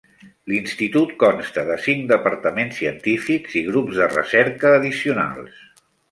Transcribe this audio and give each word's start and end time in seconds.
L'institut 0.51 1.11
consta 1.23 1.65
de 1.67 1.75
cinc 1.83 2.07
departaments 2.11 2.79
científics 2.83 3.53
i 3.61 3.63
grups 3.67 3.99
de 3.99 4.07
recerca 4.15 4.71
addicionals. 4.79 5.61